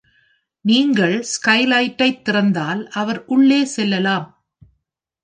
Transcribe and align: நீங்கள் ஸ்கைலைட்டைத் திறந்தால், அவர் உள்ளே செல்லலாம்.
நீங்கள் 0.65 1.25
ஸ்கைலைட்டைத் 1.33 2.21
திறந்தால், 2.21 2.87
அவர் 2.87 3.25
உள்ளே 3.25 3.65
செல்லலாம். 3.65 4.27